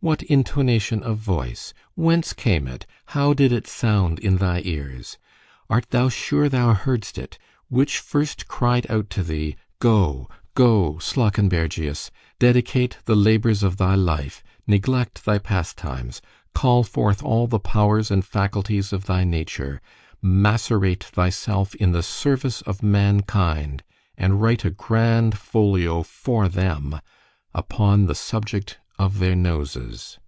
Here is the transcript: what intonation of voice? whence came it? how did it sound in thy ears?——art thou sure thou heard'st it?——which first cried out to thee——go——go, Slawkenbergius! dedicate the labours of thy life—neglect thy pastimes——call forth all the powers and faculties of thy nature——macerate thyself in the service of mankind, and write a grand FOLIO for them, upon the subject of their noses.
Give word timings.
what 0.00 0.22
intonation 0.24 1.02
of 1.02 1.16
voice? 1.16 1.72
whence 1.94 2.34
came 2.34 2.68
it? 2.68 2.84
how 3.06 3.32
did 3.32 3.50
it 3.50 3.66
sound 3.66 4.18
in 4.18 4.36
thy 4.36 4.60
ears?——art 4.62 5.88
thou 5.88 6.06
sure 6.10 6.50
thou 6.50 6.74
heard'st 6.74 7.16
it?——which 7.16 7.98
first 7.98 8.46
cried 8.46 8.86
out 8.90 9.08
to 9.08 9.22
thee——go——go, 9.24 10.98
Slawkenbergius! 11.00 12.10
dedicate 12.38 12.98
the 13.06 13.16
labours 13.16 13.62
of 13.62 13.78
thy 13.78 13.94
life—neglect 13.94 15.24
thy 15.24 15.38
pastimes——call 15.38 16.84
forth 16.84 17.22
all 17.22 17.46
the 17.46 17.58
powers 17.58 18.10
and 18.10 18.22
faculties 18.24 18.92
of 18.92 19.06
thy 19.06 19.24
nature——macerate 19.24 21.04
thyself 21.04 21.74
in 21.76 21.92
the 21.92 22.02
service 22.02 22.60
of 22.62 22.82
mankind, 22.82 23.82
and 24.18 24.42
write 24.42 24.62
a 24.64 24.70
grand 24.70 25.38
FOLIO 25.38 26.02
for 26.02 26.50
them, 26.50 27.00
upon 27.54 28.04
the 28.04 28.14
subject 28.14 28.76
of 28.98 29.18
their 29.18 29.36
noses. 29.36 30.18